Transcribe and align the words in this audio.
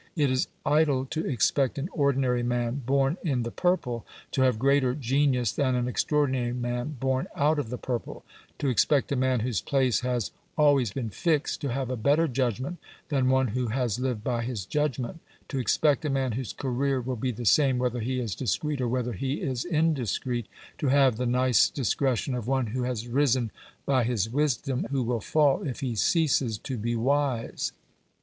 It 0.15 0.31
is 0.31 0.47
idle 0.65 1.05
to 1.11 1.23
expect 1.27 1.77
an 1.77 1.87
ordinary 1.91 2.41
man 2.41 2.81
born 2.87 3.17
in 3.23 3.43
the 3.43 3.51
purple 3.51 4.03
to 4.31 4.41
have 4.41 4.57
greater 4.57 4.95
genius 4.95 5.51
than 5.51 5.75
an 5.75 5.87
extraordinary 5.87 6.53
man 6.53 6.97
born 6.99 7.27
out 7.35 7.59
of 7.59 7.69
the 7.69 7.77
purple; 7.77 8.23
to 8.57 8.67
expect 8.67 9.11
a 9.11 9.15
man 9.15 9.41
whose 9.41 9.61
place 9.61 9.99
has 9.99 10.31
always 10.57 10.91
been 10.91 11.11
fixed 11.11 11.61
to 11.61 11.71
have 11.71 11.91
a 11.91 11.95
better 11.95 12.27
judgment 12.27 12.79
than 13.09 13.29
one 13.29 13.49
who 13.49 13.67
has 13.67 13.99
lived 13.99 14.23
by 14.23 14.41
his 14.41 14.65
judgment; 14.65 15.19
to 15.49 15.59
expect 15.59 16.03
a 16.03 16.09
man 16.09 16.31
whose 16.31 16.51
career 16.51 16.99
will 16.99 17.15
be 17.15 17.29
the 17.29 17.45
same 17.45 17.77
whether 17.77 17.99
he 17.99 18.19
is 18.19 18.33
discreet 18.33 18.81
or 18.81 18.87
whether 18.87 19.13
he 19.13 19.33
is 19.35 19.63
indiscreet 19.65 20.47
to 20.79 20.87
have 20.87 21.17
the 21.17 21.27
nice 21.27 21.69
discretion 21.69 22.33
of 22.33 22.47
one 22.47 22.65
who 22.65 22.81
has 22.81 23.07
risen 23.07 23.51
by 23.85 24.03
his 24.03 24.27
wisdom, 24.31 24.87
who 24.89 25.03
will 25.03 25.21
fall 25.21 25.61
if 25.61 25.81
he 25.81 25.93
ceases 25.93 26.57
to 26.57 26.75
be 26.75 26.95
wise. 26.95 27.71